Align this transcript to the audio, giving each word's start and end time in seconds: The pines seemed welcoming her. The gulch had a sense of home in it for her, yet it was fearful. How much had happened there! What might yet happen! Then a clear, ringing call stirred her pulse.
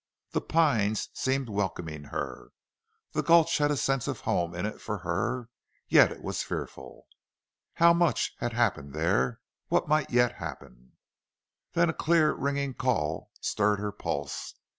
The 0.31 0.41
pines 0.41 1.09
seemed 1.13 1.47
welcoming 1.47 2.05
her. 2.05 2.53
The 3.11 3.21
gulch 3.21 3.59
had 3.59 3.69
a 3.69 3.77
sense 3.77 4.07
of 4.07 4.21
home 4.21 4.55
in 4.55 4.65
it 4.65 4.81
for 4.81 4.97
her, 4.97 5.49
yet 5.87 6.11
it 6.11 6.23
was 6.23 6.41
fearful. 6.41 7.05
How 7.75 7.93
much 7.93 8.33
had 8.39 8.51
happened 8.53 8.95
there! 8.95 9.41
What 9.67 9.87
might 9.87 10.09
yet 10.09 10.31
happen! 10.37 10.93
Then 11.73 11.87
a 11.87 11.93
clear, 11.93 12.33
ringing 12.33 12.73
call 12.73 13.29
stirred 13.41 13.77
her 13.77 13.91
pulse. 13.91 14.55